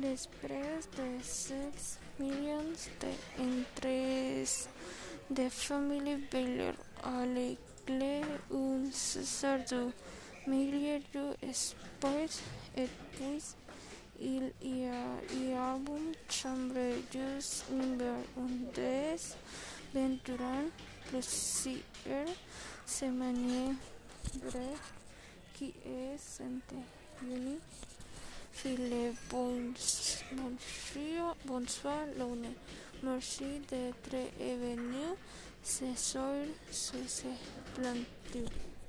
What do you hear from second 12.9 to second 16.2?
puis il y a, y a une